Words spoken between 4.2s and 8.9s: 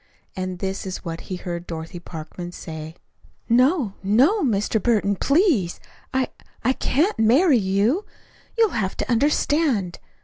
Mr. Burton, please I I can't marry you. You'll